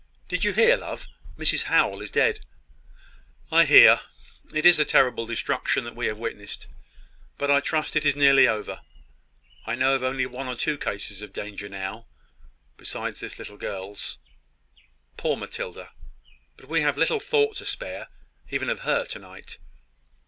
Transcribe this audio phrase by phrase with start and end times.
[0.27, 1.07] Did you hear, love?
[1.37, 2.43] Mrs Howell is dead."
[3.51, 4.01] "I hear.
[4.51, 6.65] It is a terrible destruction that we have witnessed.
[7.37, 8.81] But I trust it is nearly over.
[9.67, 12.07] I know of only one or two cases of danger now,
[12.77, 14.17] besides this little girl's.
[15.17, 15.91] Poor Matilda!
[16.57, 18.07] But we have little thought to spare,
[18.49, 19.59] even for her, to night.